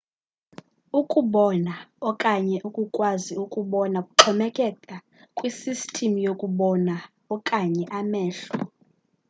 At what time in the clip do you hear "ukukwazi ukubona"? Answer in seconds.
2.67-3.97